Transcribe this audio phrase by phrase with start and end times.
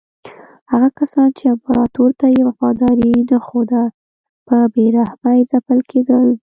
[0.71, 3.83] هغه کسان چې امپراتور ته یې وفاداري نه ښوده
[4.47, 6.27] په بې رحمۍ ځپل کېدل.